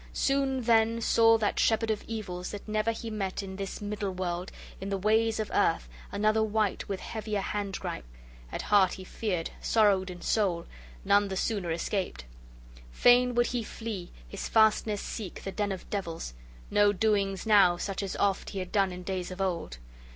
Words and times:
Soon 0.13 0.61
then 0.63 0.99
saw 0.99 1.37
that 1.37 1.59
shepherd 1.59 1.91
of 1.91 2.03
evils 2.07 2.49
that 2.49 2.67
never 2.67 2.89
he 2.91 3.11
met 3.11 3.43
in 3.43 3.55
this 3.57 3.81
middle 3.83 4.09
world, 4.11 4.51
in 4.79 4.89
the 4.89 4.97
ways 4.97 5.39
of 5.39 5.51
earth, 5.53 5.87
another 6.11 6.41
wight 6.41 6.89
with 6.89 6.99
heavier 6.99 7.39
hand 7.39 7.79
gripe; 7.79 8.07
at 8.51 8.63
heart 8.63 8.93
he 8.93 9.03
feared, 9.03 9.51
sorrowed 9.61 10.09
in 10.09 10.19
soul, 10.19 10.65
none 11.05 11.27
the 11.27 11.37
sooner 11.37 11.69
escaped! 11.69 12.25
Fain 12.91 13.35
would 13.35 13.45
he 13.45 13.61
flee, 13.63 14.11
his 14.27 14.49
fastness 14.49 15.03
seek, 15.03 15.43
the 15.43 15.51
den 15.51 15.71
of 15.71 15.87
devils: 15.91 16.33
no 16.71 16.91
doings 16.91 17.45
now 17.45 17.77
such 17.77 18.01
as 18.01 18.15
oft 18.15 18.49
he 18.49 18.57
had 18.57 18.71
done 18.71 18.91
in 18.91 19.03
days 19.03 19.29
of 19.29 19.39
old! 19.39 19.77